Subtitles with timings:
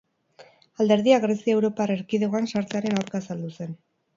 [0.85, 3.79] Alderdiak Grezia Europar Erkidegoan sartzearen aurka azaldu zen.